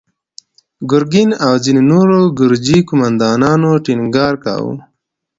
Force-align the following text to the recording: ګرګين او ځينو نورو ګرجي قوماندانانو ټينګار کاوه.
ګرګين 0.89 1.29
او 1.45 1.53
ځينو 1.63 1.81
نورو 1.91 2.19
ګرجي 2.39 2.77
قوماندانانو 2.87 3.71
ټينګار 3.85 4.33
کاوه. 4.43 4.75